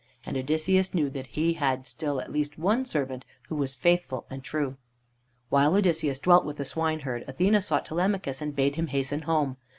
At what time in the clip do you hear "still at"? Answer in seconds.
1.85-2.31